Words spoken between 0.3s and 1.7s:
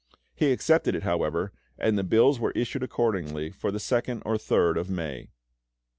He accepted it, however,